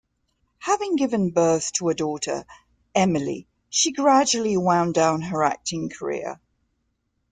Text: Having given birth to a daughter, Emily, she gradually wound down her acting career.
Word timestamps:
Having 0.61 0.95
given 0.95 1.29
birth 1.29 1.73
to 1.73 1.89
a 1.89 1.93
daughter, 1.93 2.43
Emily, 2.95 3.47
she 3.69 3.91
gradually 3.91 4.57
wound 4.57 4.95
down 4.95 5.21
her 5.21 5.43
acting 5.43 5.89
career. 5.89 6.39